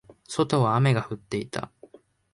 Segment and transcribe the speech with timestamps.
[0.27, 1.71] 外は雨が降っていた。